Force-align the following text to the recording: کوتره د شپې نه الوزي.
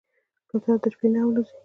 کوتره 0.49 0.75
د 0.83 0.85
شپې 0.93 1.07
نه 1.13 1.19
الوزي. 1.25 1.55